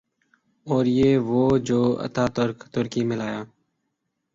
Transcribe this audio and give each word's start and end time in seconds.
اوریہ 0.69 1.11
وہ 1.29 1.43
جو 1.67 1.81
اتا 2.05 2.25
ترک 2.35 2.57
ترکی 2.73 3.01
میں 3.07 3.17
لایا۔ 3.21 3.41